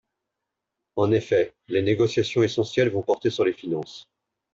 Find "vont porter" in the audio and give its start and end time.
2.89-3.29